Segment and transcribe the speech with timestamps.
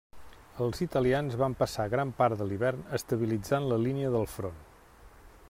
[0.63, 4.61] Els italians van passar gran part de l'hivern estabilitzant la línia del front.